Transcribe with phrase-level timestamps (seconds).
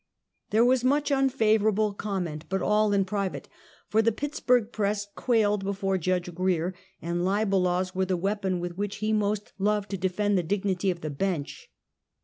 [0.49, 1.63] There was much My Crooked Telescope.
[1.63, 3.47] 117 unfavorable comment, but all in private,
[3.87, 8.59] for tbe Pitts burg press quailed before Judge Grier, and libel laws were the weapon
[8.59, 11.69] with which he most loved to defend the dignity of the bench.